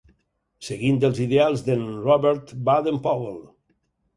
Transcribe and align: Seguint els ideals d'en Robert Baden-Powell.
Seguint 0.69 0.97
els 1.09 1.21
ideals 1.25 1.63
d'en 1.67 1.85
Robert 2.07 2.57
Baden-Powell. 2.71 3.41